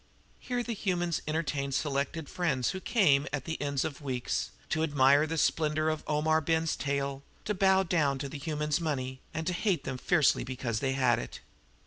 Here 0.39 0.63
the 0.63 0.73
humans 0.73 1.21
entertained 1.27 1.75
selected 1.75 2.27
friends 2.27 2.71
who 2.71 2.79
came 2.79 3.27
at 3.31 3.45
the 3.45 3.61
ends 3.61 3.85
of 3.85 4.01
weeks 4.01 4.49
to 4.69 4.81
admire 4.81 5.27
the 5.27 5.37
splendor 5.37 5.89
of 5.91 6.03
Omar 6.07 6.41
Ben's 6.41 6.75
tail, 6.75 7.21
to 7.45 7.53
bow 7.53 7.83
down 7.83 8.17
to 8.17 8.27
the 8.27 8.39
humans' 8.39 8.81
money, 8.81 9.21
and 9.31 9.45
to 9.45 9.53
hate 9.53 9.83
them 9.83 9.99
fiercely 9.99 10.43
because 10.43 10.79
they 10.79 10.93
had 10.93 11.19
it. 11.19 11.41